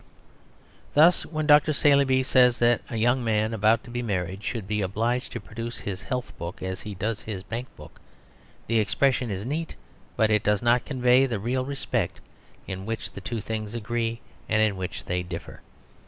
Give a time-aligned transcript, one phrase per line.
[0.95, 1.73] Thus when Dr.
[1.73, 5.77] Saleeby says that a young man about to be married should be obliged to produce
[5.77, 8.01] his health book as he does his bank book,
[8.65, 9.75] the expression is neat;
[10.15, 12.19] but it does not convey the real respects
[12.65, 15.61] in which the two things agree, and in which they differ.